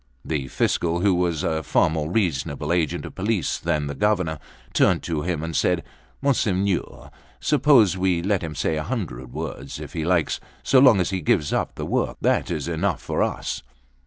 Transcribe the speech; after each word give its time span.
The 0.25 0.47
Fiscal, 0.47 1.01
who 1.01 1.13
was 1.13 1.43
a 1.43 1.61
far 1.61 1.87
more 1.87 2.09
reasonable 2.09 2.73
agent 2.73 3.05
of 3.05 3.13
police 3.13 3.59
than 3.59 3.85
the 3.85 3.93
Governor, 3.93 4.39
turned 4.73 5.03
to 5.03 5.21
him 5.21 5.43
and 5.43 5.55
said: 5.55 5.83
"Monsignor, 6.23 7.11
suppose 7.39 7.95
we 7.99 8.23
let 8.23 8.41
him 8.41 8.55
say 8.55 8.77
a 8.77 8.83
hundred 8.83 9.31
words, 9.31 9.79
if 9.79 9.93
he 9.93 10.03
likes: 10.03 10.39
so 10.63 10.79
long 10.79 10.99
as 10.99 11.11
he 11.11 11.21
gives 11.21 11.53
up 11.53 11.75
the 11.75 11.85
work, 11.85 12.17
that 12.21 12.49
is 12.49 12.67
enough 12.67 12.99
for 12.99 13.21
us." 13.21 13.61